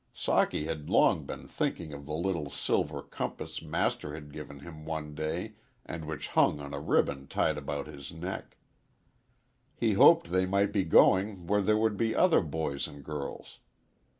Socky 0.15 0.65
had 0.65 0.89
long 0.89 1.27
been 1.27 1.47
thinking 1.47 1.93
of 1.93 2.07
the 2.07 2.15
little 2.15 2.49
silver 2.49 3.03
compass 3.03 3.61
Master 3.61 4.15
had 4.15 4.33
given 4.33 4.61
him 4.61 4.83
one 4.83 5.13
day 5.13 5.53
and 5.85 6.05
which 6.05 6.29
hung 6.29 6.59
on 6.59 6.73
a 6.73 6.79
ribbon 6.79 7.27
tied 7.27 7.55
about 7.55 7.85
his 7.85 8.11
neck. 8.11 8.57
He 9.75 9.93
hoped 9.93 10.31
they 10.31 10.47
might 10.47 10.73
be 10.73 10.85
going 10.85 11.45
where 11.45 11.61
there 11.61 11.77
would 11.77 11.97
be 11.97 12.15
other 12.15 12.41
boys 12.41 12.87
and 12.87 13.03
girls. 13.03 13.59